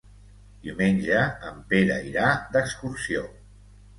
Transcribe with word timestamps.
Diumenge 0.67 1.19
en 1.49 1.59
Pere 1.73 1.99
irà 2.11 2.31
d'excursió. 2.57 3.23